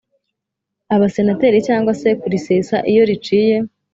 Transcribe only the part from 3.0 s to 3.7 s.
riciye